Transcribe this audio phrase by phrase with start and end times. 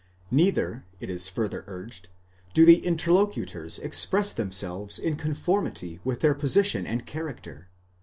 [0.31, 2.09] Neither, it is further urged,
[2.55, 6.87] do the interlocutors express themselves in conformity with their position.
[6.87, 7.69] and character.